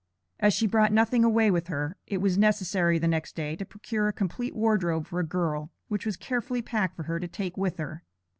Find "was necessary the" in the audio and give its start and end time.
2.17-3.07